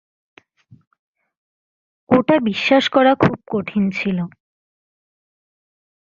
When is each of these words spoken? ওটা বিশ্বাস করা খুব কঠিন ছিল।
ওটা 2.09 2.35
বিশ্বাস 2.39 2.85
করা 2.89 3.11
খুব 3.15 3.37
কঠিন 3.47 3.83
ছিল। 3.91 4.17